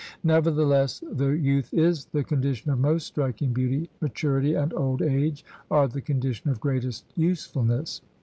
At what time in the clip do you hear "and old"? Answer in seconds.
4.55-5.03